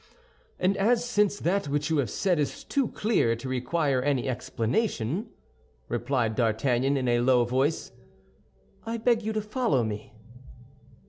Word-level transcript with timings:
"And 0.57 0.77
as 0.77 1.05
since 1.05 1.37
that 1.37 1.67
which 1.67 1.91
you 1.91 1.97
have 1.97 2.09
said 2.09 2.39
is 2.39 2.63
too 2.63 2.87
clear 2.87 3.35
to 3.35 3.47
require 3.47 4.01
any 4.01 4.27
explanation," 4.27 5.29
replied 5.89 6.33
D'Artagnan, 6.33 6.97
in 6.97 7.07
a 7.07 7.19
low 7.19 7.45
voice, 7.45 7.91
"I 8.83 8.97
beg 8.97 9.21
you 9.21 9.31
to 9.31 9.43
follow 9.43 9.83
me." 9.83 10.11